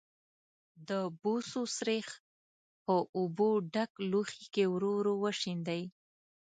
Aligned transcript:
د 0.89 0.91
بوسو 1.21 1.61
سريښ 1.77 2.07
په 2.85 2.95
اوبو 3.17 3.49
ډک 3.73 3.91
لوښي 4.11 4.45
کې 4.53 4.63
ورو 4.73 4.91
ورو 4.97 5.13
وشیندئ. 5.23 5.83